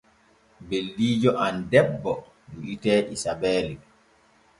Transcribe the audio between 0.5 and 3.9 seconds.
Ɓeldiijo am debbo wi’etee Isabeeli.